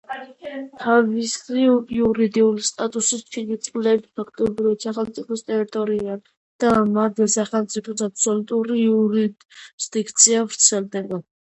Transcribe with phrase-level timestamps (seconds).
[0.83, 1.65] თავისი
[1.97, 6.17] იურიდიული სტატუსით შიდა წყლები ფაქტობრივად სახელმწიფოს ტერიტორიაა
[6.65, 11.25] და მათზე სახელმწიფოს აბსოლუტური იურისდიქცია ვრცელდება.